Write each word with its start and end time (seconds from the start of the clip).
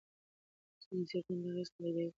ځینې 0.81 1.03
څېړنې 1.09 1.35
دا 1.43 1.49
اغېز 1.51 1.69
تاییدوي. 1.75 2.07